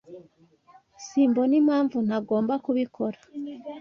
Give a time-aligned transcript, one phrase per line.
[1.05, 3.17] Simbona impamvu ntagomba kubikora.